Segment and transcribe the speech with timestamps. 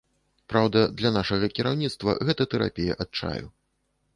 [0.53, 3.45] Праўда, для нашага кіраўніцтва гэта тэрапія адчаю.